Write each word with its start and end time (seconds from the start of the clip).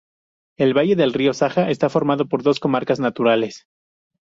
El 0.57 0.73
valle 0.73 0.95
del 0.95 1.13
río 1.13 1.31
Saja, 1.31 1.69
está 1.69 1.87
formado 1.87 2.27
por 2.27 2.41
dos 2.41 2.59
comarcas 2.59 2.99
naturales. 2.99 3.67